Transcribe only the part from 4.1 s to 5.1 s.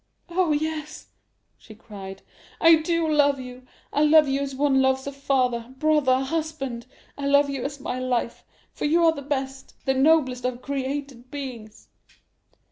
you as one loves